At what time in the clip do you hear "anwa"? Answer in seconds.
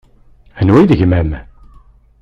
0.59-0.79